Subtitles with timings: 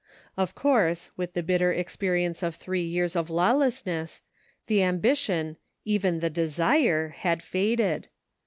[0.35, 4.23] Of course, with the bitter experience of three years of lawlessness,
[4.65, 8.07] the ambition, even the desire, had faded.